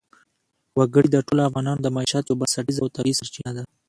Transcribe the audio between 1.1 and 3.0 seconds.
د ټولو افغانانو د معیشت یوه بنسټیزه او